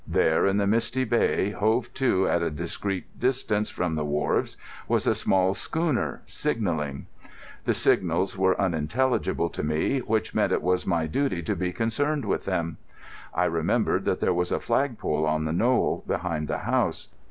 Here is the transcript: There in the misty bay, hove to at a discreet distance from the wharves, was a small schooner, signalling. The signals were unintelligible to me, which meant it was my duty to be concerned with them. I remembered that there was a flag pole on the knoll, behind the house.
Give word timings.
There 0.07 0.47
in 0.47 0.57
the 0.57 0.65
misty 0.65 1.03
bay, 1.03 1.51
hove 1.51 1.93
to 1.93 2.27
at 2.27 2.41
a 2.41 2.49
discreet 2.49 3.19
distance 3.19 3.69
from 3.69 3.93
the 3.93 4.03
wharves, 4.03 4.57
was 4.87 5.05
a 5.05 5.13
small 5.13 5.53
schooner, 5.53 6.23
signalling. 6.25 7.05
The 7.65 7.75
signals 7.75 8.35
were 8.35 8.59
unintelligible 8.59 9.49
to 9.49 9.61
me, 9.63 9.99
which 9.99 10.33
meant 10.33 10.53
it 10.53 10.63
was 10.63 10.87
my 10.87 11.05
duty 11.05 11.43
to 11.43 11.55
be 11.55 11.71
concerned 11.71 12.25
with 12.25 12.45
them. 12.45 12.77
I 13.31 13.45
remembered 13.45 14.05
that 14.05 14.21
there 14.21 14.33
was 14.33 14.51
a 14.51 14.59
flag 14.59 14.97
pole 14.97 15.27
on 15.27 15.45
the 15.45 15.53
knoll, 15.53 16.03
behind 16.07 16.47
the 16.47 16.57
house. 16.57 17.09